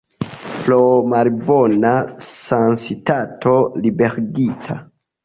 [0.61, 0.77] Pro
[1.11, 1.91] malbona
[2.29, 3.55] sanstato
[3.85, 4.79] liberigita.